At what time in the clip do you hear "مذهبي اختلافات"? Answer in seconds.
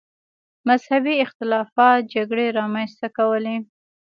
0.67-1.99